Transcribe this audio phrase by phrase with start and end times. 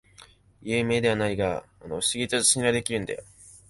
[0.63, 3.23] 有名ではないが不思議と信頼できるんだよ